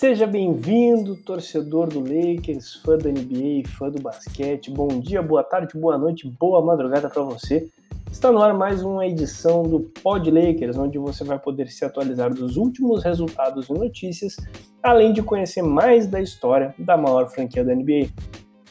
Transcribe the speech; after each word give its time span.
Seja 0.00 0.26
bem-vindo, 0.26 1.14
torcedor 1.14 1.88
do 1.88 2.00
Lakers, 2.00 2.76
fã 2.76 2.96
da 2.96 3.10
NBA, 3.10 3.68
fã 3.78 3.90
do 3.90 4.00
basquete. 4.00 4.70
Bom 4.70 4.88
dia, 4.98 5.20
boa 5.20 5.44
tarde, 5.44 5.78
boa 5.78 5.98
noite, 5.98 6.26
boa 6.26 6.64
madrugada 6.64 7.10
para 7.10 7.20
você. 7.20 7.68
Está 8.10 8.32
no 8.32 8.40
ar 8.40 8.54
mais 8.54 8.82
uma 8.82 9.06
edição 9.06 9.62
do 9.62 9.80
Pod 10.02 10.30
Lakers, 10.30 10.78
onde 10.78 10.96
você 10.96 11.22
vai 11.22 11.38
poder 11.38 11.68
se 11.68 11.84
atualizar 11.84 12.32
dos 12.32 12.56
últimos 12.56 13.04
resultados 13.04 13.68
e 13.68 13.74
notícias, 13.74 14.36
além 14.82 15.12
de 15.12 15.22
conhecer 15.22 15.60
mais 15.60 16.06
da 16.06 16.18
história 16.18 16.74
da 16.78 16.96
maior 16.96 17.28
franquia 17.28 17.62
da 17.62 17.74
NBA. 17.74 18.08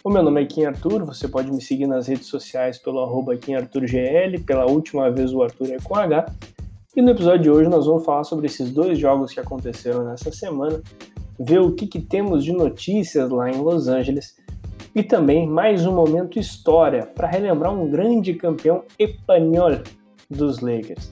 O 0.03 0.09
meu 0.09 0.23
nome 0.23 0.41
é 0.41 0.45
Kim 0.47 0.65
Arthur, 0.65 1.05
você 1.05 1.27
pode 1.27 1.51
me 1.51 1.61
seguir 1.61 1.85
nas 1.85 2.07
redes 2.07 2.25
sociais 2.25 2.79
pelo 2.79 3.01
arroba 3.03 3.37
KimArthurGL, 3.37 4.43
pela 4.47 4.65
última 4.65 5.11
vez 5.11 5.31
o 5.31 5.43
Arthur 5.43 5.73
é 5.73 5.77
com 5.77 5.95
H. 5.95 6.25
E 6.95 7.03
no 7.03 7.11
episódio 7.11 7.43
de 7.43 7.51
hoje 7.51 7.69
nós 7.69 7.85
vamos 7.85 8.03
falar 8.03 8.23
sobre 8.23 8.47
esses 8.47 8.71
dois 8.71 8.97
jogos 8.97 9.31
que 9.31 9.39
aconteceram 9.39 10.03
nessa 10.03 10.31
semana, 10.31 10.81
ver 11.39 11.59
o 11.59 11.73
que, 11.73 11.87
que 11.87 12.01
temos 12.01 12.43
de 12.43 12.51
notícias 12.51 13.29
lá 13.29 13.49
em 13.49 13.61
Los 13.61 13.87
Angeles 13.87 14.35
e 14.93 15.01
também 15.01 15.47
mais 15.47 15.85
um 15.85 15.93
momento 15.93 16.37
história 16.37 17.05
para 17.05 17.27
relembrar 17.27 17.73
um 17.73 17.89
grande 17.89 18.33
campeão 18.33 18.83
espanhol 18.97 19.79
dos 20.29 20.59
Lakers. 20.59 21.09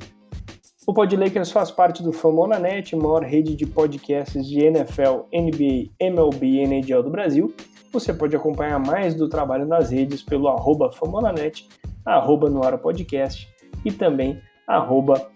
O 0.86 0.94
Pod 0.94 1.16
Lakers 1.16 1.52
faz 1.52 1.70
parte 1.70 2.02
do 2.02 2.14
Famonanet, 2.14 2.96
maior 2.96 3.24
rede 3.24 3.56
de 3.56 3.66
podcasts 3.66 4.46
de 4.46 4.64
NFL, 4.64 5.26
NBA, 5.34 5.92
MLB 6.00 6.48
e 6.48 6.64
NHL 6.64 7.04
do 7.04 7.10
Brasil. 7.10 7.54
Você 7.92 8.14
pode 8.14 8.36
acompanhar 8.36 8.80
mais 8.80 9.14
do 9.14 9.28
trabalho 9.28 9.66
nas 9.66 9.92
redes 9.92 10.24
pelo 10.24 10.48
arroba 10.48 10.92
Famonanet, 10.92 11.68
arroba 12.06 12.50
Noara 12.50 12.78
Podcast 12.78 13.48
e 13.84 13.92
também 13.92 14.42
arroba 14.66 15.30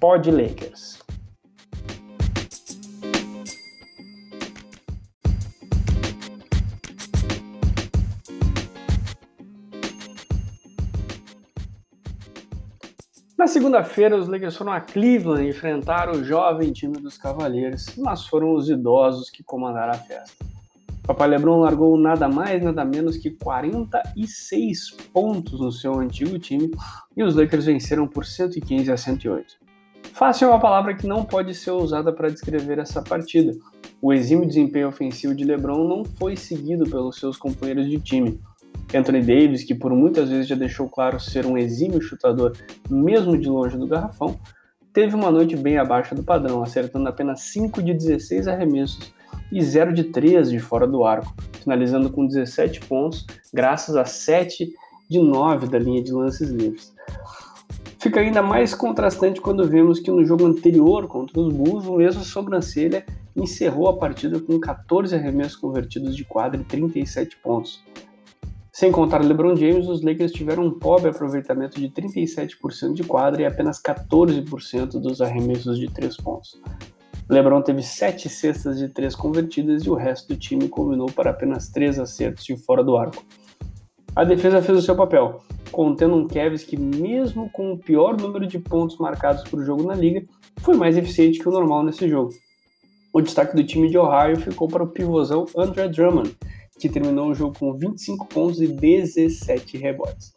PodLakers. 0.00 1.05
Na 13.46 13.52
segunda-feira, 13.52 14.16
os 14.16 14.26
Lakers 14.26 14.56
foram 14.56 14.72
a 14.72 14.80
Cleveland 14.80 15.48
enfrentar 15.48 16.10
o 16.10 16.24
jovem 16.24 16.72
time 16.72 16.98
dos 16.98 17.16
Cavaleiros, 17.16 17.94
mas 17.96 18.26
foram 18.26 18.52
os 18.52 18.68
idosos 18.68 19.30
que 19.30 19.44
comandaram 19.44 19.92
a 19.92 19.98
festa. 19.98 20.44
Papai 21.06 21.28
LeBron 21.28 21.60
largou 21.60 21.96
nada 21.96 22.28
mais, 22.28 22.60
nada 22.60 22.84
menos 22.84 23.16
que 23.16 23.30
46 23.30 24.90
pontos 25.12 25.60
no 25.60 25.70
seu 25.70 25.94
antigo 25.94 26.36
time 26.40 26.72
e 27.16 27.22
os 27.22 27.36
Lakers 27.36 27.66
venceram 27.66 28.08
por 28.08 28.26
115 28.26 28.90
a 28.90 28.96
108. 28.96 29.54
Fácil 30.12 30.46
é 30.46 30.50
uma 30.50 30.58
palavra 30.58 30.96
que 30.96 31.06
não 31.06 31.24
pode 31.24 31.54
ser 31.54 31.70
usada 31.70 32.12
para 32.12 32.28
descrever 32.28 32.80
essa 32.80 33.00
partida. 33.00 33.52
O 34.02 34.12
exímio 34.12 34.44
desempenho 34.44 34.88
ofensivo 34.88 35.36
de 35.36 35.44
LeBron 35.44 35.86
não 35.86 36.04
foi 36.04 36.34
seguido 36.34 36.84
pelos 36.90 37.20
seus 37.20 37.36
companheiros 37.36 37.88
de 37.88 38.00
time. 38.00 38.40
Anthony 38.94 39.20
Davis, 39.20 39.64
que 39.64 39.74
por 39.74 39.92
muitas 39.92 40.30
vezes 40.30 40.46
já 40.46 40.54
deixou 40.54 40.88
claro 40.88 41.18
ser 41.18 41.46
um 41.46 41.58
exímio 41.58 42.00
chutador, 42.00 42.52
mesmo 42.88 43.36
de 43.36 43.48
longe 43.48 43.76
do 43.76 43.86
garrafão, 43.86 44.38
teve 44.92 45.14
uma 45.14 45.30
noite 45.30 45.56
bem 45.56 45.78
abaixo 45.78 46.14
do 46.14 46.22
padrão, 46.22 46.62
acertando 46.62 47.08
apenas 47.08 47.40
5 47.40 47.82
de 47.82 47.92
16 47.92 48.48
arremessos 48.48 49.12
e 49.52 49.62
0 49.62 49.92
de 49.92 50.04
3 50.04 50.50
de 50.50 50.58
fora 50.58 50.86
do 50.86 51.04
arco, 51.04 51.34
finalizando 51.62 52.10
com 52.10 52.26
17 52.26 52.80
pontos, 52.86 53.26
graças 53.52 53.96
a 53.96 54.04
7 54.04 54.72
de 55.08 55.20
9 55.20 55.66
da 55.68 55.78
linha 55.78 56.02
de 56.02 56.12
lances 56.12 56.50
livres. 56.50 56.94
Fica 57.98 58.20
ainda 58.20 58.42
mais 58.42 58.74
contrastante 58.74 59.40
quando 59.40 59.68
vemos 59.68 59.98
que 59.98 60.10
no 60.10 60.24
jogo 60.24 60.46
anterior 60.46 61.08
contra 61.08 61.40
os 61.40 61.52
Bulls, 61.52 61.86
o 61.86 61.96
mesmo 61.96 62.22
sobrancelha 62.22 63.04
encerrou 63.34 63.88
a 63.88 63.96
partida 63.96 64.38
com 64.40 64.58
14 64.60 65.14
arremessos 65.14 65.56
convertidos 65.56 66.16
de 66.16 66.24
quadra 66.24 66.60
e 66.60 66.64
37 66.64 67.36
pontos. 67.38 67.82
Sem 68.76 68.92
contar 68.92 69.24
LeBron 69.24 69.56
James, 69.56 69.88
os 69.88 70.02
Lakers 70.02 70.32
tiveram 70.32 70.66
um 70.66 70.70
pobre 70.70 71.08
aproveitamento 71.08 71.80
de 71.80 71.88
37% 71.88 72.92
de 72.92 73.04
quadra 73.04 73.40
e 73.40 73.46
apenas 73.46 73.80
14% 73.80 75.00
dos 75.00 75.22
arremessos 75.22 75.78
de 75.78 75.90
3 75.90 76.14
pontos. 76.18 76.60
LeBron 77.26 77.62
teve 77.62 77.82
7 77.82 78.28
cestas 78.28 78.76
de 78.76 78.90
3 78.90 79.16
convertidas 79.16 79.84
e 79.84 79.88
o 79.88 79.94
resto 79.94 80.28
do 80.28 80.38
time 80.38 80.68
combinou 80.68 81.10
para 81.10 81.30
apenas 81.30 81.70
3 81.70 81.98
acertos 81.98 82.44
de 82.44 82.54
fora 82.54 82.84
do 82.84 82.98
arco. 82.98 83.24
A 84.14 84.24
defesa 84.24 84.60
fez 84.60 84.76
o 84.76 84.82
seu 84.82 84.94
papel, 84.94 85.40
contendo 85.72 86.14
um 86.14 86.28
Cavs 86.28 86.62
que, 86.62 86.76
mesmo 86.76 87.48
com 87.54 87.72
o 87.72 87.78
pior 87.78 88.14
número 88.20 88.46
de 88.46 88.58
pontos 88.58 88.98
marcados 88.98 89.42
por 89.44 89.64
jogo 89.64 89.84
na 89.84 89.94
liga, 89.94 90.22
foi 90.60 90.76
mais 90.76 90.98
eficiente 90.98 91.38
que 91.38 91.48
o 91.48 91.52
normal 91.52 91.82
nesse 91.82 92.06
jogo. 92.10 92.28
O 93.10 93.22
destaque 93.22 93.56
do 93.56 93.64
time 93.64 93.88
de 93.88 93.96
Ohio 93.96 94.36
ficou 94.36 94.68
para 94.68 94.82
o 94.82 94.88
pivôzão 94.88 95.46
Andre 95.56 95.88
Drummond, 95.88 96.36
que 96.78 96.88
terminou 96.88 97.30
o 97.30 97.34
jogo 97.34 97.58
com 97.58 97.72
25 97.72 98.26
pontos 98.26 98.60
e 98.60 98.68
17 98.68 99.76
rebotes. 99.76 100.34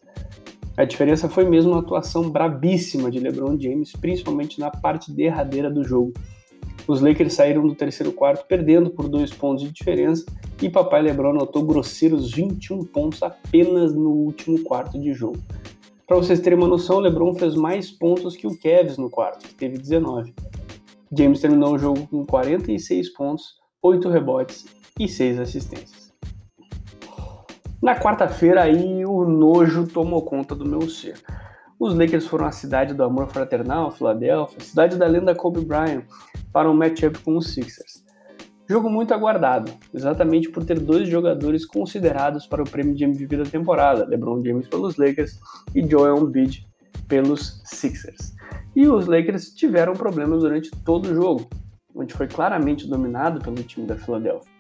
A 0.78 0.86
diferença 0.86 1.28
foi 1.28 1.44
mesmo 1.44 1.74
a 1.74 1.80
atuação 1.80 2.30
brabíssima 2.30 3.12
de 3.12 3.20
LeBron 3.20 3.60
James, 3.60 3.92
principalmente 3.92 4.60
na 4.60 4.72
parte 4.72 5.12
derradeira 5.12 5.70
do 5.70 5.84
jogo. 5.84 6.14
Os 6.88 7.02
Lakers 7.02 7.34
saíram 7.34 7.68
do 7.68 7.76
terceiro 7.76 8.12
quarto 8.12 8.48
perdendo 8.48 8.90
por 8.90 9.10
dois 9.10 9.32
pontos 9.32 9.64
de 9.64 9.72
diferença 9.72 10.26
e 10.62 10.70
papai 10.70 11.02
LeBron 11.02 11.32
anotou 11.32 11.64
grosseiros 11.64 12.32
21 12.32 12.86
pontos 12.86 13.22
apenas 13.22 13.94
no 13.94 14.10
último 14.10 14.64
quarto 14.64 15.00
de 15.00 15.14
jogo. 15.14 15.38
Para 16.08 16.18
vocês 16.18 16.40
terem 16.40 16.58
uma 16.58 16.68
noção, 16.68 17.00
LeBron 17.00 17.36
fez 17.36 17.56
mais 17.56 17.92
pontos 17.92 18.36
que 18.36 18.48
o 18.48 18.58
Cavs 18.58 18.98
no 18.98 19.10
quarto, 19.10 19.48
que 19.48 19.54
teve 19.54 19.78
19. 19.78 20.34
James 21.16 21.42
terminou 21.42 21.76
o 21.76 21.78
jogo 21.78 22.08
com 22.08 22.26
46 22.26 23.10
pontos, 23.10 23.56
8 23.84 24.10
rebotes 24.10 24.66
e 25.00 25.08
6 25.08 25.40
assistências. 25.40 26.09
Na 27.82 27.98
quarta-feira 27.98 28.64
aí 28.64 29.06
o 29.06 29.24
nojo 29.24 29.88
tomou 29.88 30.22
conta 30.24 30.54
do 30.54 30.68
meu 30.68 30.90
ser. 30.90 31.16
Os 31.80 31.94
Lakers 31.94 32.28
foram 32.28 32.46
à 32.46 32.52
cidade 32.52 32.94
do 32.94 33.02
amor 33.04 33.30
fraternal, 33.30 33.90
Filadélfia, 33.90 34.60
cidade 34.60 34.98
da 34.98 35.08
lenda 35.08 35.34
Kobe 35.34 35.64
Bryant, 35.64 36.04
para 36.52 36.70
um 36.70 36.74
matchup 36.74 37.18
com 37.20 37.38
os 37.38 37.54
Sixers. 37.54 38.04
Jogo 38.68 38.90
muito 38.90 39.14
aguardado, 39.14 39.72
exatamente 39.94 40.50
por 40.50 40.66
ter 40.66 40.78
dois 40.78 41.08
jogadores 41.08 41.66
considerados 41.66 42.46
para 42.46 42.62
o 42.62 42.70
prêmio 42.70 42.94
de 42.94 43.06
MVP 43.06 43.38
da 43.38 43.46
temporada, 43.46 44.06
LeBron 44.06 44.44
James 44.44 44.68
pelos 44.68 44.98
Lakers 44.98 45.40
e 45.74 45.82
Joel 45.82 46.18
Embiid 46.18 46.68
pelos 47.08 47.62
Sixers. 47.64 48.36
E 48.76 48.90
os 48.90 49.08
Lakers 49.08 49.54
tiveram 49.54 49.94
problemas 49.94 50.42
durante 50.42 50.70
todo 50.84 51.10
o 51.10 51.16
jogo, 51.16 51.50
onde 51.96 52.14
foi 52.14 52.28
claramente 52.28 52.86
dominado 52.90 53.40
pelo 53.40 53.64
time 53.64 53.88
da 53.88 53.98
Filadélfia 53.98 54.59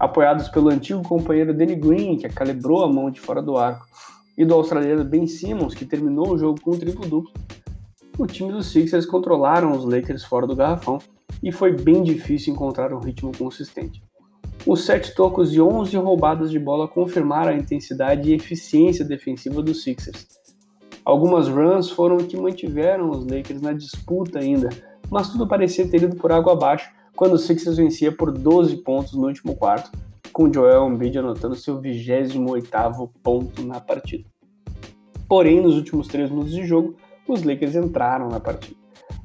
apoiados 0.00 0.48
pelo 0.48 0.70
antigo 0.70 1.02
companheiro 1.02 1.52
Danny 1.52 1.76
Green, 1.76 2.16
que 2.16 2.28
calibrou 2.30 2.82
a 2.82 2.88
mão 2.88 3.10
de 3.10 3.20
fora 3.20 3.42
do 3.42 3.58
arco, 3.58 3.86
e 4.36 4.44
do 4.46 4.54
australiano 4.54 5.04
Ben 5.04 5.26
Simmons, 5.26 5.74
que 5.74 5.84
terminou 5.84 6.30
o 6.30 6.38
jogo 6.38 6.58
com 6.62 6.70
um 6.70 6.78
triplo-duplo, 6.78 7.30
o 8.18 8.26
time 8.26 8.50
dos 8.50 8.72
Sixers 8.72 9.04
controlaram 9.04 9.72
os 9.72 9.84
Lakers 9.84 10.24
fora 10.24 10.46
do 10.46 10.56
garrafão 10.56 10.98
e 11.42 11.52
foi 11.52 11.72
bem 11.72 12.02
difícil 12.02 12.54
encontrar 12.54 12.92
um 12.94 12.98
ritmo 12.98 13.32
consistente. 13.36 14.02
Os 14.66 14.84
sete 14.84 15.14
tocos 15.14 15.54
e 15.54 15.60
11 15.60 15.96
roubadas 15.96 16.50
de 16.50 16.58
bola 16.58 16.88
confirmaram 16.88 17.50
a 17.50 17.56
intensidade 17.56 18.30
e 18.30 18.34
eficiência 18.34 19.04
defensiva 19.04 19.62
dos 19.62 19.82
Sixers. 19.82 20.26
Algumas 21.04 21.48
runs 21.48 21.90
foram 21.90 22.16
o 22.16 22.24
que 22.24 22.36
mantiveram 22.36 23.10
os 23.10 23.26
Lakers 23.26 23.60
na 23.60 23.72
disputa 23.72 24.38
ainda, 24.38 24.68
mas 25.10 25.30
tudo 25.30 25.46
parecia 25.46 25.88
ter 25.88 26.02
ido 26.02 26.16
por 26.16 26.30
água 26.30 26.52
abaixo 26.52 26.90
quando 27.16 27.34
o 27.34 27.38
Sixers 27.38 27.76
vencia 27.76 28.10
por 28.10 28.30
12 28.32 28.76
pontos 28.78 29.14
no 29.14 29.26
último 29.26 29.56
quarto, 29.56 29.90
com 30.32 30.52
Joel 30.52 30.88
Embiid 30.88 31.18
anotando 31.18 31.56
seu 31.56 31.80
28º 31.80 33.10
ponto 33.22 33.62
na 33.62 33.80
partida. 33.80 34.24
Porém, 35.28 35.60
nos 35.60 35.76
últimos 35.76 36.08
3 36.08 36.30
minutos 36.30 36.52
de 36.52 36.64
jogo, 36.64 36.96
os 37.28 37.42
Lakers 37.42 37.76
entraram 37.76 38.28
na 38.28 38.40
partida. 38.40 38.78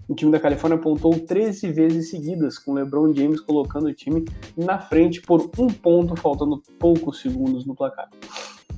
O 0.07 0.13
time 0.13 0.31
da 0.31 0.39
Califórnia 0.39 0.77
apontou 0.77 1.19
13 1.19 1.71
vezes 1.71 2.11
seguidas, 2.11 2.59
com 2.59 2.73
LeBron 2.73 3.11
James 3.13 3.41
colocando 3.41 3.87
o 3.87 3.93
time 3.93 4.23
na 4.55 4.77
frente 4.77 5.19
por 5.21 5.49
um 5.57 5.67
ponto, 5.67 6.15
faltando 6.15 6.61
poucos 6.79 7.21
segundos 7.21 7.65
no 7.65 7.75
placar. 7.75 8.09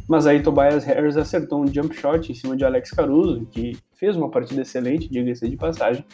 Mas 0.07 0.25
aí 0.25 0.42
Tobias 0.42 0.86
Harris 0.86 1.18
acertou 1.18 1.62
um 1.62 1.68
jump 1.68 1.94
shot 1.94 2.31
em 2.31 2.36
cima 2.36 2.56
de 2.56 2.63
Alex 2.63 2.92
Caruso, 2.92 3.45
que 3.51 3.77
fez 3.95 4.15
uma 4.15 4.31
partida 4.31 4.62
excelente, 4.62 5.10
diga-se 5.10 5.50
de 5.50 5.57
passagem, 5.57 6.06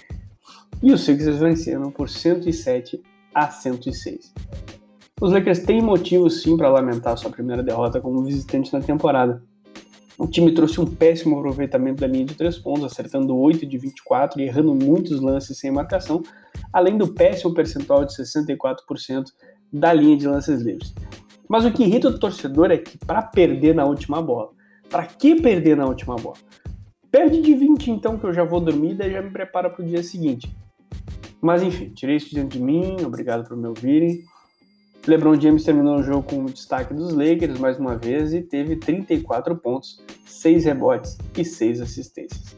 e 0.81 0.91
os 0.91 1.01
Sixers 1.01 1.39
venceram 1.39 1.91
por 1.91 2.09
107 2.09 3.01
a 3.33 3.49
106. 3.49 4.33
Os 5.21 5.31
Lakers 5.31 5.59
têm 5.59 5.81
motivos 5.81 6.41
sim 6.41 6.57
para 6.57 6.69
lamentar 6.69 7.17
sua 7.17 7.31
primeira 7.31 7.63
derrota 7.63 8.01
como 8.01 8.23
visitante 8.23 8.73
na 8.73 8.81
temporada. 8.81 9.41
O 10.17 10.27
time 10.27 10.53
trouxe 10.53 10.79
um 10.79 10.85
péssimo 10.85 11.37
aproveitamento 11.37 12.01
da 12.01 12.07
linha 12.07 12.25
de 12.25 12.35
3 12.35 12.59
pontos, 12.59 12.85
acertando 12.85 13.35
8 13.35 13.65
de 13.65 13.77
24 13.77 14.39
e 14.39 14.45
errando 14.45 14.75
muitos 14.75 15.19
lances 15.21 15.57
sem 15.57 15.71
marcação, 15.71 16.21
além 16.71 16.97
do 16.97 17.07
péssimo 17.07 17.53
percentual 17.53 18.05
de 18.05 18.15
64% 18.15 19.25
da 19.71 19.91
linha 19.91 20.15
de 20.15 20.27
lances 20.27 20.61
livres. 20.61 20.93
Mas 21.47 21.65
o 21.65 21.71
que 21.71 21.83
irrita 21.83 22.09
o 22.09 22.19
torcedor 22.19 22.71
é 22.71 22.77
que 22.77 22.97
para 22.97 23.21
perder 23.21 23.73
na 23.73 23.85
última 23.85 24.21
bola, 24.21 24.51
para 24.89 25.05
que 25.05 25.41
perder 25.41 25.75
na 25.75 25.85
última 25.85 26.15
bola? 26.15 26.37
Perde 27.09 27.41
de 27.41 27.53
20 27.53 27.91
então 27.91 28.17
que 28.17 28.25
eu 28.25 28.33
já 28.33 28.43
vou 28.43 28.59
dormir 28.59 28.99
e 28.99 29.11
já 29.11 29.21
me 29.21 29.29
prepara 29.29 29.69
para 29.69 29.83
o 29.83 29.87
dia 29.87 30.03
seguinte. 30.03 30.55
Mas 31.43 31.61
enfim, 31.61 31.89
tirei 31.89 32.15
isso 32.15 32.29
de 32.29 32.35
dentro 32.35 32.57
de 32.57 32.63
mim, 32.63 32.95
obrigado 33.05 33.45
por 33.45 33.57
me 33.57 33.67
ouvirem. 33.67 34.23
LeBron 35.05 35.37
James 35.37 35.65
terminou 35.65 35.97
o 35.97 36.01
jogo 36.01 36.23
com 36.23 36.45
o 36.45 36.45
destaque 36.45 36.93
dos 36.93 37.11
Lakers 37.11 37.59
mais 37.59 37.77
uma 37.77 37.97
vez 37.97 38.33
e 38.33 38.41
teve 38.41 38.77
34 38.77 39.53
pontos, 39.57 40.01
6 40.25 40.63
rebotes 40.63 41.17
e 41.37 41.43
6 41.43 41.81
assistências. 41.81 42.55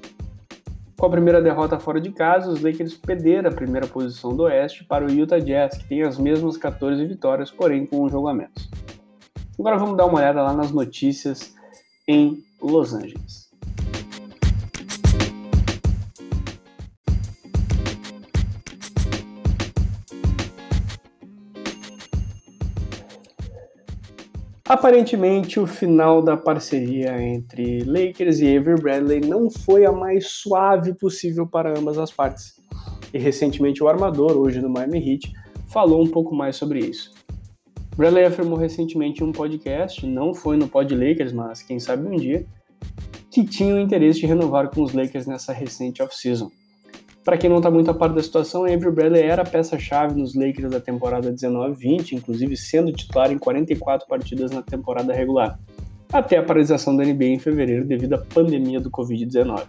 Com 0.95 1.07
a 1.07 1.09
primeira 1.09 1.41
derrota 1.41 1.79
fora 1.79 1.99
de 1.99 2.11
casa, 2.11 2.51
os 2.51 2.61
Lakers 2.61 2.93
perderam 2.93 3.49
a 3.49 3.53
primeira 3.53 3.87
posição 3.87 4.35
do 4.35 4.43
Oeste 4.43 4.83
para 4.83 5.03
o 5.03 5.11
Utah 5.11 5.39
Jazz, 5.39 5.79
que 5.79 5.87
tem 5.87 6.03
as 6.03 6.19
mesmas 6.19 6.55
14 6.55 7.03
vitórias, 7.07 7.49
porém 7.49 7.87
com 7.87 8.03
um 8.03 8.09
jogo 8.09 8.27
a 8.27 8.35
menos. 8.35 8.69
Agora 9.57 9.79
vamos 9.79 9.97
dar 9.97 10.05
uma 10.05 10.19
olhada 10.19 10.43
lá 10.43 10.53
nas 10.53 10.69
notícias 10.69 11.55
em 12.07 12.43
Los 12.61 12.93
Angeles. 12.93 13.44
Aparentemente, 24.67 25.59
o 25.59 25.67
final 25.67 26.23
da 26.23 26.35
parceria 26.35 27.21
entre 27.21 27.83
Lakers 27.83 28.39
e 28.39 28.57
Avery 28.57 28.81
Bradley 28.81 29.21
não 29.21 29.47
foi 29.47 29.85
a 29.85 29.91
mais 29.91 30.27
suave 30.27 30.95
possível 30.95 31.45
para 31.45 31.77
ambas 31.77 31.99
as 31.99 32.11
partes. 32.11 32.59
E 33.13 33.19
recentemente 33.19 33.83
o 33.83 33.87
armador, 33.87 34.31
hoje 34.31 34.59
no 34.59 34.67
Miami 34.67 34.97
Heat, 34.97 35.31
falou 35.67 36.03
um 36.03 36.07
pouco 36.07 36.33
mais 36.33 36.55
sobre 36.55 36.79
isso. 36.79 37.13
Bradley 37.95 38.25
afirmou 38.25 38.57
recentemente 38.57 39.23
em 39.23 39.27
um 39.27 39.31
podcast, 39.31 40.03
não 40.03 40.33
foi 40.33 40.57
no 40.57 40.67
Pod 40.67 40.95
Lakers, 40.95 41.31
mas 41.31 41.61
quem 41.61 41.79
sabe 41.79 42.07
um 42.07 42.15
dia, 42.15 42.43
que 43.29 43.45
tinha 43.45 43.75
o 43.75 43.79
interesse 43.79 44.21
de 44.21 44.25
renovar 44.25 44.71
com 44.71 44.81
os 44.81 44.93
Lakers 44.93 45.27
nessa 45.27 45.53
recente 45.53 46.01
off-season. 46.01 46.49
Para 47.25 47.39
quem 47.39 47.49
não 47.49 47.57
está 47.57 47.71
muito 47.71 47.89
a 47.89 47.93
par 47.95 48.13
da 48.13 48.21
situação, 48.21 48.65
Avery 48.65 48.91
Bradley 48.91 49.23
era 49.23 49.41
a 49.41 49.45
peça-chave 49.45 50.13
nos 50.13 50.35
Lakers 50.35 50.69
da 50.69 50.79
temporada 50.79 51.33
19-20, 51.33 52.11
inclusive 52.11 52.55
sendo 52.55 52.93
titular 52.93 53.31
em 53.31 53.39
44 53.39 54.07
partidas 54.07 54.51
na 54.51 54.61
temporada 54.61 55.11
regular, 55.11 55.59
até 56.13 56.37
a 56.37 56.43
paralisação 56.43 56.95
da 56.95 57.03
NBA 57.03 57.25
em 57.25 57.39
fevereiro 57.39 57.83
devido 57.83 58.13
à 58.13 58.19
pandemia 58.19 58.79
do 58.79 58.91
Covid-19. 58.91 59.63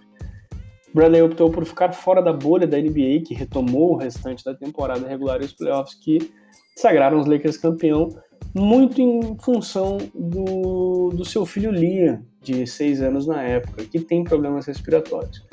Bradley 0.92 1.22
optou 1.22 1.50
por 1.50 1.64
ficar 1.64 1.94
fora 1.94 2.20
da 2.20 2.30
bolha 2.30 2.66
da 2.66 2.76
NBA, 2.76 3.22
que 3.26 3.32
retomou 3.32 3.94
o 3.94 3.96
restante 3.96 4.44
da 4.44 4.54
temporada 4.54 5.08
regular 5.08 5.40
e 5.40 5.46
os 5.46 5.54
playoffs 5.54 5.94
que 5.94 6.30
sagraram 6.76 7.18
os 7.18 7.26
Lakers 7.26 7.56
campeão, 7.56 8.10
muito 8.54 9.00
em 9.00 9.34
função 9.38 9.96
do, 10.14 11.08
do 11.08 11.24
seu 11.24 11.46
filho 11.46 11.70
Liam, 11.70 12.20
de 12.42 12.66
6 12.66 13.00
anos 13.00 13.26
na 13.26 13.42
época, 13.42 13.82
que 13.84 13.98
tem 13.98 14.22
problemas 14.24 14.66
respiratórios. 14.66 15.45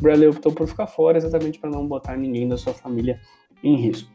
Bradley 0.00 0.28
optou 0.28 0.52
por 0.52 0.66
ficar 0.66 0.86
fora 0.86 1.18
exatamente 1.18 1.58
para 1.58 1.70
não 1.70 1.86
botar 1.86 2.16
ninguém 2.16 2.48
da 2.48 2.56
sua 2.56 2.72
família 2.72 3.20
em 3.62 3.76
risco. 3.76 4.10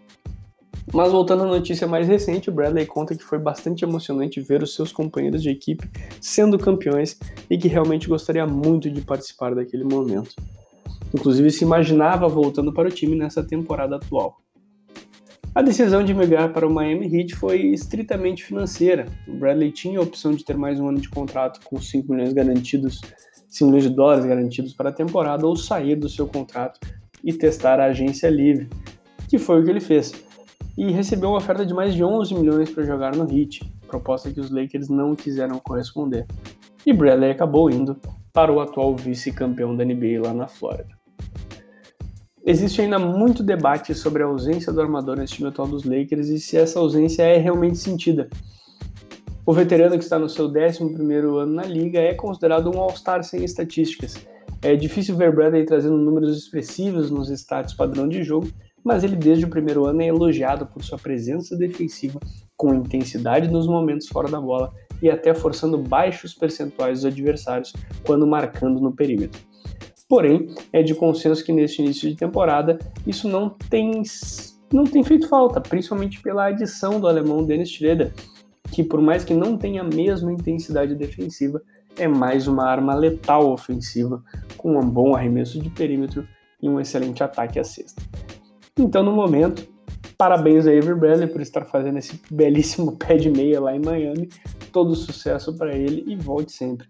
Mas 0.94 1.12
voltando 1.12 1.44
à 1.44 1.48
notícia 1.48 1.88
mais 1.88 2.08
recente, 2.08 2.50
o 2.50 2.54
Bradley 2.54 2.86
conta 2.86 3.16
que 3.16 3.24
foi 3.24 3.40
bastante 3.40 3.84
emocionante 3.84 4.40
ver 4.40 4.62
os 4.62 4.76
seus 4.76 4.92
companheiros 4.92 5.42
de 5.42 5.50
equipe 5.50 5.90
sendo 6.22 6.60
campeões 6.60 7.18
e 7.50 7.58
que 7.58 7.68
realmente 7.68 8.08
gostaria 8.08 8.46
muito 8.46 8.90
de 8.90 9.02
participar 9.02 9.56
daquele 9.56 9.84
momento. 9.84 10.36
Inclusive 11.14 11.50
se 11.50 11.64
imaginava 11.64 12.28
voltando 12.28 12.72
para 12.72 12.88
o 12.88 12.92
time 12.92 13.16
nessa 13.16 13.44
temporada 13.44 13.96
atual. 13.96 14.38
A 15.56 15.62
decisão 15.62 16.04
de 16.04 16.14
migrar 16.14 16.52
para 16.52 16.68
o 16.68 16.70
Miami 16.70 17.08
Heat 17.08 17.36
foi 17.36 17.68
estritamente 17.68 18.44
financeira. 18.44 19.06
O 19.26 19.34
Bradley 19.38 19.72
tinha 19.72 20.00
a 20.00 20.04
opção 20.04 20.34
de 20.34 20.44
ter 20.44 20.58
mais 20.58 20.80
um 20.80 20.90
ano 20.90 21.00
de 21.00 21.10
contrato 21.10 21.62
com 21.64 21.80
5 21.80 22.12
milhões 22.12 22.34
garantidos 22.34 23.00
5 23.56 23.72
milhões 23.72 23.84
de 23.84 23.96
dólares 23.96 24.26
garantidos 24.26 24.74
para 24.74 24.90
a 24.90 24.94
temporada 24.94 25.48
ou 25.48 25.56
sair 25.56 25.96
do 25.96 26.10
seu 26.10 26.28
contrato 26.28 26.78
e 27.24 27.32
testar 27.32 27.80
a 27.80 27.86
agência 27.86 28.30
livre, 28.30 28.70
que 29.30 29.40
foi 29.40 29.62
o 29.62 29.64
que 29.64 29.70
ele 29.70 29.80
fez. 29.80 30.12
E 30.78 30.92
recebeu 30.92 31.30
uma 31.30 31.38
oferta 31.38 31.66
de 31.66 31.74
mais 31.74 31.94
de 31.94 32.04
11 32.04 32.36
milhões 32.36 32.70
para 32.70 32.84
jogar 32.84 33.16
no 33.16 33.24
Heat, 33.24 33.62
proposta 33.88 34.30
que 34.30 34.42
os 34.42 34.52
Lakers 34.52 34.90
não 34.90 35.16
quiseram 35.16 35.58
corresponder. 35.60 36.28
E 36.86 36.92
Bradley 36.92 37.32
acabou 37.32 37.70
indo 37.70 37.98
para 38.34 38.52
o 38.52 38.60
atual 38.60 38.94
vice-campeão 38.94 39.74
da 39.74 39.86
NBA 39.86 40.22
lá 40.22 40.34
na 40.34 40.48
Flórida. 40.50 40.94
Existe 42.46 42.82
ainda 42.82 43.00
muito 43.00 43.42
debate 43.42 43.96
sobre 43.96 44.22
a 44.22 44.26
ausência 44.26 44.74
do 44.74 44.82
armador 44.82 45.18
nesse 45.18 45.36
time 45.36 45.48
atual 45.48 45.68
dos 45.68 45.86
Lakers 45.86 46.28
e 46.28 46.40
se 46.40 46.58
essa 46.58 46.78
ausência 46.78 47.24
é 47.24 47.38
realmente 47.38 47.78
sentida. 47.78 48.30
O 49.48 49.54
veterano 49.54 49.96
que 49.96 50.04
está 50.04 50.18
no 50.18 50.28
seu 50.28 50.48
11 50.48 50.84
ano 51.40 51.54
na 51.54 51.64
liga 51.64 52.00
é 52.00 52.16
considerado 52.16 52.76
um 52.76 52.80
All-Star 52.80 53.24
sem 53.24 53.44
estatísticas. 53.44 54.16
É 54.60 54.76
difícil 54.76 55.16
ver 55.16 55.32
Bradley 55.32 55.64
trazendo 55.66 55.98
números 55.98 56.36
expressivos 56.36 57.12
nos 57.12 57.30
status 57.30 57.76
padrão 57.76 58.08
de 58.10 58.24
jogo, 58.24 58.48
mas 58.84 59.04
ele 59.04 59.16
desde 59.16 59.46
o 59.46 59.48
primeiro 59.48 59.86
ano 59.86 60.02
é 60.02 60.08
elogiado 60.08 60.66
por 60.66 60.84
sua 60.84 60.98
presença 60.98 61.56
defensiva 61.56 62.20
com 62.58 62.74
intensidade 62.74 63.48
nos 63.48 63.68
momentos 63.68 64.08
fora 64.08 64.28
da 64.28 64.42
bola 64.42 64.74
e 65.00 65.12
até 65.12 65.32
forçando 65.36 65.78
baixos 65.78 66.34
percentuais 66.34 67.02
dos 67.02 67.06
adversários 67.06 67.72
quando 68.04 68.26
marcando 68.26 68.82
no 68.82 68.96
perímetro. 68.96 69.40
Porém, 70.10 70.56
é 70.74 70.82
de 70.82 70.96
consenso 70.96 71.46
que 71.46 71.54
neste 71.54 71.84
início 71.84 72.10
de 72.10 72.16
temporada 72.16 72.80
isso 73.06 73.30
não 73.30 73.50
tem, 73.50 74.02
não 74.74 74.86
tem 74.86 75.04
feito 75.04 75.28
falta, 75.28 75.62
principalmente 75.62 76.20
pela 76.20 76.46
adição 76.46 77.00
do 77.00 77.08
alemão 77.08 77.44
Dennis 77.44 77.70
Schroeder, 77.70 78.12
que 78.76 78.84
por 78.84 79.00
mais 79.00 79.24
que 79.24 79.34
não 79.34 79.58
tenha 79.58 79.80
a 79.80 79.86
mesma 79.86 80.34
intensidade 80.34 80.94
defensiva, 80.96 81.62
é 81.98 82.10
mais 82.10 82.46
uma 82.46 82.66
arma 82.66 82.94
letal 82.94 83.50
ofensiva, 83.50 84.22
com 84.58 84.78
um 84.78 84.90
bom 84.90 85.16
arremesso 85.16 85.62
de 85.62 85.70
perímetro 85.70 86.28
e 86.62 86.68
um 86.68 86.78
excelente 86.78 87.24
ataque 87.24 87.58
à 87.58 87.64
cesta. 87.64 88.04
Então, 88.78 89.02
no 89.02 89.14
momento, 89.14 89.66
parabéns 90.18 90.68
a 90.68 90.72
Avery 90.72 91.00
Bradley 91.00 91.28
por 91.28 91.40
estar 91.40 91.64
fazendo 91.64 92.00
esse 92.00 92.20
belíssimo 92.30 92.98
pé 93.00 93.16
de 93.16 93.30
meia 93.30 93.62
lá 93.62 93.74
em 93.74 93.80
Miami. 93.80 94.28
Todo 94.74 94.94
sucesso 94.94 95.58
para 95.58 95.74
ele 95.74 96.04
e 96.06 96.18
volte 96.18 96.52
sempre. 96.52 96.86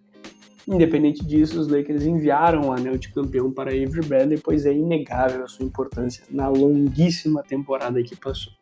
Independente 0.68 1.24
disso, 1.24 1.62
os 1.62 1.68
Lakers 1.68 2.04
enviaram 2.04 2.70
o 2.70 2.72
anel 2.72 2.98
de 2.98 3.10
campeão 3.10 3.52
para 3.52 3.70
Avery 3.70 4.08
Bradley, 4.08 4.40
pois 4.44 4.66
é 4.66 4.74
inegável 4.74 5.44
a 5.44 5.48
sua 5.48 5.64
importância 5.64 6.24
na 6.32 6.48
longuíssima 6.48 7.44
temporada 7.44 8.02
que 8.02 8.16
passou. 8.16 8.54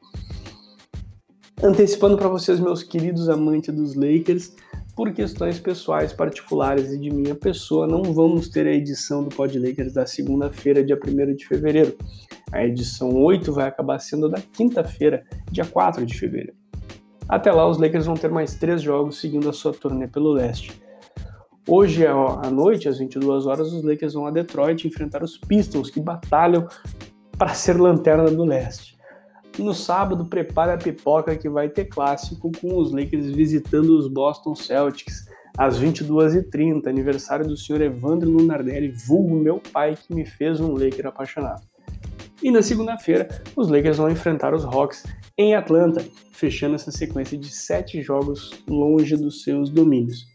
Antecipando 1.64 2.18
para 2.18 2.28
vocês, 2.28 2.60
meus 2.60 2.84
queridos 2.84 3.30
amantes 3.30 3.74
dos 3.74 3.96
Lakers, 3.96 4.54
por 4.98 5.14
questões 5.14 5.62
pessoais 5.62 6.12
particulares 6.12 6.92
e 6.92 7.00
de 7.00 7.10
minha 7.10 7.36
pessoa, 7.36 7.88
não 7.88 8.04
vamos 8.04 8.50
ter 8.50 8.68
a 8.68 8.74
edição 8.74 9.24
do 9.24 9.34
Pod 9.34 9.58
Lakers 9.58 9.94
da 9.94 10.06
segunda-feira, 10.06 10.84
dia 10.84 11.00
1 11.02 11.34
de 11.34 11.48
fevereiro. 11.48 11.98
A 12.52 12.66
edição 12.66 13.16
8 13.16 13.54
vai 13.54 13.70
acabar 13.70 13.98
sendo 14.00 14.28
da 14.28 14.42
quinta-feira, 14.42 15.24
dia 15.50 15.64
4 15.64 16.06
de 16.06 16.20
fevereiro. 16.20 16.54
Até 17.30 17.50
lá, 17.50 17.66
os 17.66 17.78
Lakers 17.78 18.08
vão 18.08 18.16
ter 18.16 18.30
mais 18.30 18.56
três 18.56 18.82
jogos 18.82 19.22
seguindo 19.22 19.50
a 19.50 19.54
sua 19.54 19.72
turnê 19.72 20.06
pelo 20.06 20.34
leste. 20.34 20.82
Hoje 21.66 22.06
à 22.06 22.52
noite, 22.52 22.90
às 22.90 23.00
22 23.00 23.46
horas, 23.46 23.72
os 23.72 23.86
Lakers 23.86 24.16
vão 24.16 24.28
a 24.28 24.32
Detroit 24.32 24.86
enfrentar 24.86 25.24
os 25.24 25.38
Pistons, 25.38 25.90
que 25.90 26.02
batalham 26.02 26.68
para 27.38 27.54
ser 27.54 27.80
lanterna 27.80 28.30
do 28.30 28.44
leste. 28.44 28.93
No 29.58 29.74
sábado, 29.74 30.26
prepare 30.26 30.72
a 30.72 30.78
pipoca 30.78 31.36
que 31.36 31.48
vai 31.48 31.70
ter 31.70 31.86
clássico 31.86 32.52
com 32.60 32.76
os 32.76 32.92
Lakers 32.92 33.30
visitando 33.30 33.98
os 33.98 34.08
Boston 34.08 34.56
Celtics 34.56 35.28
às 35.58 35.80
22h30, 35.80 36.88
aniversário 36.88 37.48
do 37.48 37.56
senhor 37.56 37.82
Evandro 37.82 38.30
Lunardelli, 38.30 38.90
vulgo 38.90 39.36
meu 39.36 39.60
pai 39.72 39.96
que 39.96 40.14
me 40.14 40.26
fez 40.26 40.60
um 40.60 40.74
Laker 40.74 41.06
apaixonado. 41.06 41.62
E 42.42 42.50
na 42.50 42.64
segunda-feira, 42.64 43.28
os 43.56 43.70
Lakers 43.70 43.98
vão 43.98 44.10
enfrentar 44.10 44.54
os 44.56 44.66
Hawks 44.66 45.06
em 45.38 45.56
Atlanta, 45.56 46.04
fechando 46.32 46.76
essa 46.76 46.92
sequência 46.92 47.38
de 47.38 47.48
sete 47.48 48.02
jogos 48.02 48.52
longe 48.68 49.16
dos 49.16 49.44
seus 49.44 49.70
domínios. 49.70 50.26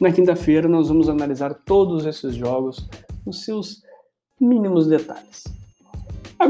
Na 0.00 0.10
quinta-feira, 0.10 0.68
nós 0.68 0.88
vamos 0.88 1.08
analisar 1.08 1.54
todos 1.54 2.04
esses 2.04 2.34
jogos 2.34 2.88
nos 3.24 3.44
seus 3.44 3.82
mínimos 4.40 4.88
detalhes. 4.88 5.44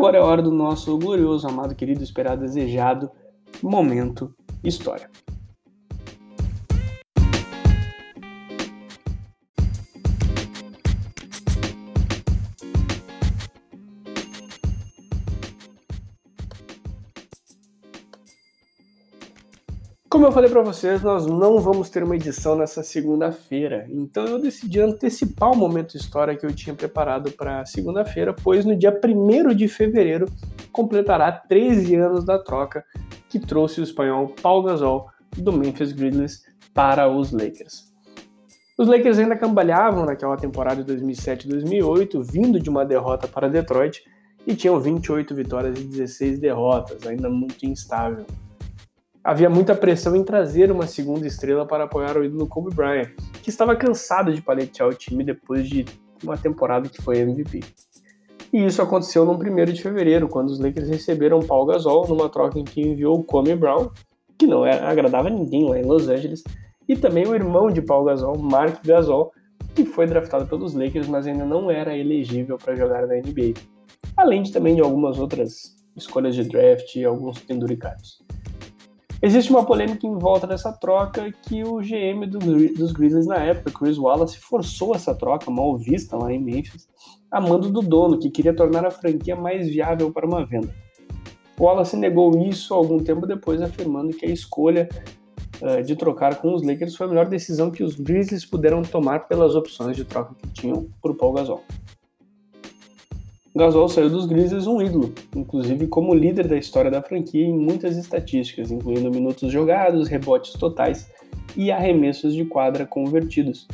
Agora 0.02 0.18
é 0.18 0.20
hora 0.20 0.42
do 0.42 0.50
nosso 0.50 0.98
glorioso, 0.98 1.46
amado, 1.46 1.76
querido, 1.76 2.02
esperado, 2.02 2.40
desejado 2.40 3.08
momento 3.62 4.34
história. 4.64 5.08
Como 20.22 20.30
eu 20.30 20.34
falei 20.34 20.48
para 20.48 20.62
vocês, 20.62 21.02
nós 21.02 21.26
não 21.26 21.58
vamos 21.58 21.90
ter 21.90 22.04
uma 22.04 22.14
edição 22.14 22.54
nessa 22.54 22.80
segunda-feira, 22.84 23.88
então 23.90 24.24
eu 24.24 24.38
decidi 24.38 24.78
antecipar 24.78 25.50
o 25.50 25.56
momento 25.56 25.96
história 25.96 26.36
que 26.36 26.46
eu 26.46 26.54
tinha 26.54 26.76
preparado 26.76 27.32
para 27.32 27.66
segunda-feira, 27.66 28.32
pois 28.32 28.64
no 28.64 28.76
dia 28.76 28.96
1 29.04 29.52
de 29.52 29.66
fevereiro 29.66 30.26
completará 30.70 31.32
13 31.32 31.96
anos 31.96 32.24
da 32.24 32.38
troca 32.38 32.84
que 33.28 33.40
trouxe 33.40 33.80
o 33.80 33.82
espanhol 33.82 34.32
Paul 34.40 34.62
Gasol 34.62 35.08
do 35.36 35.52
Memphis 35.52 35.90
Grizzlies 35.90 36.44
para 36.72 37.08
os 37.08 37.32
Lakers. 37.32 37.92
Os 38.78 38.86
Lakers 38.86 39.18
ainda 39.18 39.34
cambalhavam 39.34 40.06
naquela 40.06 40.36
temporada 40.36 40.84
de 40.84 40.94
2007-2008, 40.94 42.22
vindo 42.22 42.60
de 42.60 42.70
uma 42.70 42.84
derrota 42.84 43.26
para 43.26 43.48
Detroit, 43.48 44.04
e 44.46 44.54
tinham 44.54 44.78
28 44.78 45.34
vitórias 45.34 45.80
e 45.80 45.82
16 45.82 46.38
derrotas, 46.38 47.04
ainda 47.08 47.28
muito 47.28 47.66
instável. 47.66 48.24
Havia 49.24 49.48
muita 49.48 49.74
pressão 49.74 50.16
em 50.16 50.24
trazer 50.24 50.70
uma 50.70 50.86
segunda 50.86 51.26
estrela 51.26 51.66
para 51.66 51.84
apoiar 51.84 52.16
o 52.16 52.24
ídolo 52.24 52.46
Kobe 52.46 52.74
Bryant, 52.74 53.10
que 53.42 53.50
estava 53.50 53.76
cansado 53.76 54.32
de 54.32 54.42
paletear 54.42 54.88
o 54.88 54.94
time 54.94 55.22
depois 55.22 55.68
de 55.68 55.84
uma 56.22 56.36
temporada 56.36 56.88
que 56.88 57.00
foi 57.00 57.18
MVP. 57.18 57.60
E 58.52 58.64
isso 58.64 58.82
aconteceu 58.82 59.24
no 59.24 59.32
1 59.32 59.64
de 59.72 59.82
fevereiro, 59.82 60.28
quando 60.28 60.50
os 60.50 60.58
Lakers 60.58 60.88
receberam 60.88 61.40
Paul 61.40 61.66
Gasol 61.66 62.06
numa 62.06 62.28
troca 62.28 62.58
em 62.58 62.64
que 62.64 62.82
enviou 62.82 63.22
Kobe 63.24 63.54
Brown, 63.54 63.90
que 64.36 64.46
não 64.46 64.64
agradava 64.64 65.30
ninguém 65.30 65.68
lá 65.68 65.78
em 65.78 65.84
Los 65.84 66.08
Angeles, 66.08 66.42
e 66.88 66.96
também 66.96 67.26
o 67.26 67.34
irmão 67.34 67.70
de 67.70 67.80
Paul 67.80 68.04
Gasol, 68.04 68.36
Mark 68.38 68.84
Gasol, 68.84 69.32
que 69.74 69.86
foi 69.86 70.06
draftado 70.06 70.46
pelos 70.46 70.74
Lakers, 70.74 71.06
mas 71.06 71.26
ainda 71.26 71.46
não 71.46 71.70
era 71.70 71.96
elegível 71.96 72.58
para 72.58 72.74
jogar 72.74 73.06
na 73.06 73.14
NBA. 73.14 73.54
Além 74.16 74.42
de 74.42 74.52
também 74.52 74.74
de 74.74 74.82
algumas 74.82 75.18
outras 75.18 75.74
escolhas 75.96 76.34
de 76.34 76.44
draft 76.44 76.94
e 76.96 77.04
alguns 77.04 77.38
penduricários. 77.38 78.22
Existe 79.24 79.52
uma 79.52 79.64
polêmica 79.64 80.04
em 80.04 80.18
volta 80.18 80.48
dessa 80.48 80.72
troca 80.72 81.30
que 81.30 81.62
o 81.62 81.76
GM 81.76 82.26
do, 82.26 82.40
dos 82.74 82.90
Grizzlies 82.90 83.24
na 83.24 83.36
época, 83.36 83.70
Chris 83.70 83.96
Wallace, 83.96 84.36
forçou 84.36 84.96
essa 84.96 85.14
troca 85.14 85.48
mal 85.48 85.78
vista 85.78 86.16
lá 86.16 86.32
em 86.32 86.42
Memphis, 86.42 86.88
a 87.30 87.40
mando 87.40 87.70
do 87.70 87.80
dono, 87.80 88.18
que 88.18 88.28
queria 88.28 88.52
tornar 88.52 88.84
a 88.84 88.90
franquia 88.90 89.36
mais 89.36 89.68
viável 89.68 90.10
para 90.12 90.26
uma 90.26 90.44
venda. 90.44 90.74
Wallace 91.56 91.96
negou 91.96 92.36
isso 92.48 92.74
algum 92.74 92.98
tempo 92.98 93.24
depois, 93.24 93.62
afirmando 93.62 94.10
que 94.10 94.26
a 94.26 94.28
escolha 94.28 94.88
uh, 95.60 95.84
de 95.84 95.94
trocar 95.94 96.40
com 96.40 96.52
os 96.52 96.66
Lakers 96.66 96.96
foi 96.96 97.06
a 97.06 97.08
melhor 97.08 97.28
decisão 97.28 97.70
que 97.70 97.84
os 97.84 97.94
Grizzlies 97.94 98.44
puderam 98.44 98.82
tomar 98.82 99.28
pelas 99.28 99.54
opções 99.54 99.96
de 99.96 100.04
troca 100.04 100.34
que 100.34 100.48
tinham 100.48 100.88
por 101.00 101.14
Paul 101.14 101.34
Gasol. 101.34 101.62
Gasol 103.54 103.86
saiu 103.86 104.08
dos 104.08 104.24
Grizzlies 104.24 104.66
um 104.66 104.80
ídolo, 104.80 105.12
inclusive 105.36 105.86
como 105.86 106.14
líder 106.14 106.48
da 106.48 106.56
história 106.56 106.90
da 106.90 107.02
franquia 107.02 107.44
em 107.44 107.52
muitas 107.52 107.98
estatísticas, 107.98 108.70
incluindo 108.70 109.10
minutos 109.10 109.52
jogados, 109.52 110.08
rebotes 110.08 110.54
totais 110.54 111.10
e 111.54 111.70
arremessos 111.70 112.34
de 112.34 112.46
quadra 112.46 112.86
convertidos. 112.86 113.68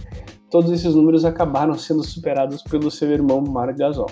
Todos 0.51 0.73
esses 0.73 0.97
números 0.97 1.25
acabaram 1.25 1.75
sendo 1.75 2.03
superados 2.03 2.61
pelo 2.63 2.91
seu 2.91 3.09
irmão 3.13 3.41
Mark 3.41 3.77
Gasol. 3.77 4.11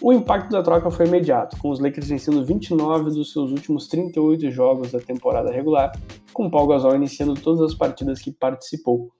O 0.00 0.12
impacto 0.12 0.50
da 0.50 0.62
troca 0.62 0.90
foi 0.90 1.06
imediato, 1.06 1.56
com 1.58 1.70
os 1.70 1.80
Lakers 1.80 2.08
vencendo 2.08 2.44
29 2.44 3.10
dos 3.10 3.32
seus 3.32 3.50
últimos 3.50 3.88
38 3.88 4.50
jogos 4.50 4.92
da 4.92 5.00
temporada 5.00 5.50
regular, 5.50 5.92
com 6.32 6.48
Paul 6.48 6.68
Gasol 6.68 6.94
iniciando 6.94 7.34
todas 7.34 7.60
as 7.60 7.74
partidas 7.74 8.20
que 8.20 8.30
participou, 8.30 9.10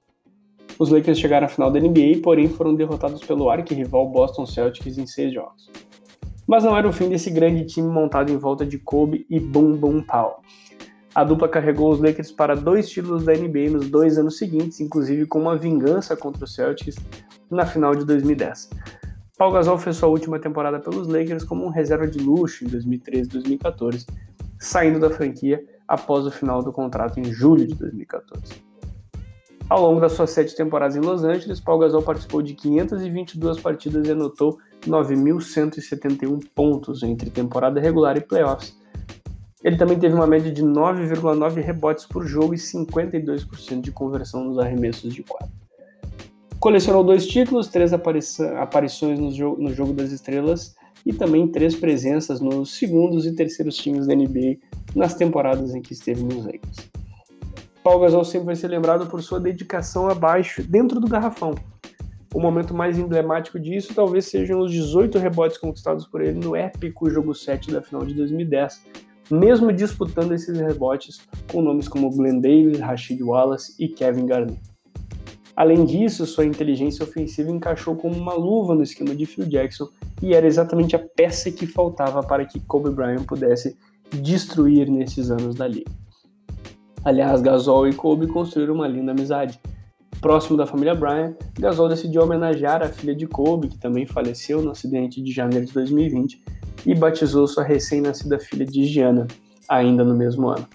os 0.83 0.91
Lakers 0.91 1.19
chegaram 1.19 1.47
à 1.47 1.49
final 1.49 1.71
da 1.71 1.79
NBA, 1.79 2.21
porém 2.25 2.49
foram 2.49 2.75
derrotados 2.75 3.23
pelo 3.23 3.49
arquirrival 3.49 4.09
Boston 4.09 4.45
Celtics 4.45 4.99
em 4.99 5.07
seis 5.07 5.33
jogos. 5.33 5.71
Mas 6.45 6.65
não 6.65 6.77
era 6.77 6.89
o 6.89 6.93
fim 6.93 7.09
desse 7.09 7.31
grande 7.31 7.65
time 7.65 7.87
montado 7.87 8.33
em 8.33 8.37
volta 8.37 8.67
de 8.67 8.79
Kobe 8.79 9.25
e 9.31 9.39
Boom 9.39 9.77
Boom 9.77 10.03
Powell. 10.03 10.41
A 11.15 11.23
dupla 11.23 11.49
carregou 11.49 11.93
os 11.93 12.01
Lakers 12.01 12.33
para 12.33 12.57
dois 12.57 12.91
títulos 12.91 13.25
da 13.25 13.33
NBA 13.33 13.71
nos 13.71 13.89
dois 13.89 14.19
anos 14.19 14.39
seguintes, 14.39 14.81
inclusive 14.81 15.25
com 15.27 15.39
uma 15.39 15.57
vingança 15.57 16.17
contra 16.17 16.45
os 16.45 16.53
Celtics 16.53 16.97
na 17.49 17.65
final 17.65 17.95
de 17.95 18.05
2010. 18.05 18.71
Paul 19.39 19.53
Gasol 19.53 19.79
fez 19.79 19.97
sua 19.97 20.09
última 20.09 20.41
temporada 20.41 20.81
pelos 20.81 21.07
Lakers 21.07 21.45
como 21.45 21.65
um 21.65 21.69
reserva 21.69 22.09
de 22.09 22.19
luxo 22.19 22.65
em 22.65 22.69
2013 22.69 23.29
e 23.29 23.33
2014, 23.35 24.07
saindo 24.59 24.99
da 24.99 25.11
franquia 25.11 25.65
após 25.87 26.27
o 26.27 26.31
final 26.33 26.61
do 26.61 26.73
contrato 26.73 27.21
em 27.21 27.25
julho 27.25 27.69
de 27.69 27.75
2014. 27.77 28.72
Ao 29.69 29.81
longo 29.81 30.01
das 30.01 30.13
suas 30.13 30.31
sete 30.31 30.55
temporadas 30.55 30.97
em 30.97 31.01
Los 31.01 31.25
Angeles, 31.25 31.61
Paul 31.61 31.79
Gasol 31.79 32.03
participou 32.03 32.43
de 32.43 32.55
522 32.55 33.61
partidas 33.61 34.07
e 34.07 34.13
anotou 34.13 34.59
9.171 34.87 36.41
pontos 36.55 37.03
entre 37.03 37.31
temporada 37.31 37.81
regular 37.81 38.17
e 38.17 38.21
playoffs. 38.21 38.77
Ele 39.65 39.77
também 39.77 39.99
teve 39.99 40.15
uma 40.15 40.27
média 40.27 40.51
de 40.51 40.63
9,9 40.63 41.61
rebotes 41.63 42.05
por 42.05 42.27
jogo 42.27 42.53
e 42.53 42.59
52% 42.59 43.81
de 43.81 43.93
conversão 43.93 44.45
nos 44.45 44.59
arremessos 44.59 45.15
de 45.15 45.23
quadra. 45.23 45.51
Colecionou 46.59 47.05
dois 47.05 47.27
títulos, 47.27 47.69
três 47.69 47.93
aparições 47.93 49.19
no 49.19 49.31
jogo, 49.33 49.63
no 49.63 49.73
jogo 49.73 49.93
das 49.93 50.11
estrelas 50.11 50.75
e 51.05 51.13
também 51.13 51.49
três 51.49 51.75
presenças 51.75 52.41
nos 52.41 52.77
segundos 52.77 53.27
e 53.27 53.35
terceiros 53.35 53.77
times 53.77 54.07
da 54.07 54.15
NBA 54.15 54.59
nas 54.95 55.15
temporadas 55.15 55.75
em 55.75 55.81
que 55.81 55.93
esteve 55.93 56.23
nos 56.23 56.45
Lakers. 56.45 57.02
Paul 57.83 58.01
Gasol 58.01 58.25
sempre 58.25 58.47
vai 58.47 58.57
ser 58.57 58.69
lembrado 58.69 59.07
por 59.07 59.21
sua 59.23 59.41
dedicação 59.41 60.09
abaixo, 60.09 60.63
dentro 60.63 61.01
do 61.01 61.09
garrafão. 61.09 61.55
O 62.33 62.41
momento 62.41 62.73
mais 62.73 62.97
emblemático 62.97 63.59
disso 63.59 63.93
talvez 63.95 64.27
sejam 64.27 64.61
os 64.61 64.71
18 64.71 65.19
rebotes 65.19 65.59
conquistados 65.59 66.07
por 66.07 66.23
ele 66.23 66.39
no 66.39 66.57
épico 66.57 67.11
jogo 67.11 67.35
7 67.35 67.73
da 67.73 67.83
final 67.83 68.07
de 68.07 68.15
2010, 68.15 68.87
mesmo 69.31 69.73
disputando 69.73 70.33
esses 70.33 70.59
rebotes 70.59 71.21
com 71.51 71.61
nomes 71.61 71.89
como 71.89 72.11
Glenn 72.11 72.41
Davis, 72.41 72.79
Rashid 72.79 73.23
Wallace 73.23 73.75
e 73.79 73.89
Kevin 73.89 74.27
Garnett. 74.27 74.61
Além 75.55 75.85
disso, 75.85 76.25
sua 76.25 76.47
inteligência 76.47 77.05
ofensiva 77.05 77.51
encaixou 77.51 77.95
como 77.95 78.17
uma 78.17 78.33
luva 78.33 78.75
no 78.75 78.83
esquema 78.83 79.15
de 79.15 79.27
Phil 79.27 79.45
Jackson 79.45 79.89
e 80.23 80.35
era 80.35 80.47
exatamente 80.47 80.97
a 80.97 80.99
peça 80.99 81.51
que 81.51 81.67
faltava 81.67 82.23
para 82.23 82.47
que 82.47 82.61
Kobe 82.61 82.91
Bryant 82.91 83.25
pudesse 83.25 83.77
destruir 84.11 84.89
nesses 84.89 85.31
anos 85.31 85.55
da 85.55 85.67
liga. 85.67 85.91
Aliás, 87.05 87.43
Gasol 87.43 87.89
e 87.89 87.95
Kobe 87.95 88.29
construíram 88.29 88.75
uma 88.75 88.87
linda 88.87 89.11
amizade. 89.11 89.59
Próximo 90.21 90.57
da 90.57 90.67
família 90.67 90.95
Bryant, 90.95 91.35
Gasol 91.59 91.89
decidiu 91.89 92.23
homenagear 92.23 92.81
a 92.81 92.89
filha 92.89 93.15
de 93.15 93.27
Kobe, 93.27 93.69
que 93.69 93.79
também 93.79 94.07
faleceu 94.07 94.63
no 94.63 94.71
acidente 94.71 95.21
de 95.21 95.33
janeiro 95.33 95.67
de 95.67 95.73
2020, 95.73 96.41
e 96.87 96.95
batizou 96.95 97.47
sua 97.49 97.65
recém-nascida 97.65 98.39
filha 98.39 98.65
de 98.65 98.85
Gianna, 98.85 99.27
ainda 99.69 100.05
no 100.05 100.15
mesmo 100.15 100.49
ano. 100.49 100.67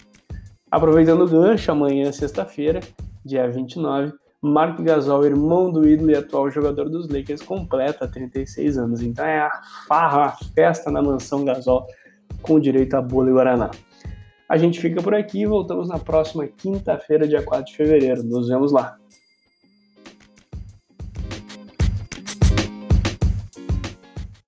Aproveitando 0.70 1.22
o 1.22 1.28
gancho, 1.28 1.72
amanhã, 1.72 2.12
sexta-feira, 2.12 2.80
dia 3.24 3.50
29, 3.50 4.12
Mark 4.42 4.78
Gasol, 4.82 5.24
irmão 5.24 5.72
do 5.72 5.88
ídolo 5.88 6.10
e 6.10 6.14
atual 6.14 6.50
jogador 6.50 6.90
dos 6.90 7.08
Lakers, 7.08 7.40
completa 7.40 8.06
36 8.06 8.76
anos. 8.76 9.02
Então 9.02 9.24
é 9.24 9.40
a 9.40 9.50
farra, 9.88 10.24
a 10.26 10.36
festa 10.54 10.90
na 10.90 11.00
mansão 11.00 11.42
Gasol, 11.42 11.86
com 12.42 12.60
direito 12.60 12.94
a 12.94 13.00
bolo 13.00 13.30
e 13.30 13.32
guaraná. 13.32 13.70
A 14.48 14.56
gente 14.56 14.80
fica 14.80 15.02
por 15.02 15.14
aqui 15.14 15.42
e 15.42 15.46
voltamos 15.46 15.88
na 15.88 15.98
próxima 15.98 16.46
quinta-feira, 16.46 17.28
dia 17.28 17.42
4 17.42 17.66
de 17.66 17.76
fevereiro. 17.76 18.22
Nos 18.22 18.48
vemos 18.48 18.72
lá. 18.72 18.96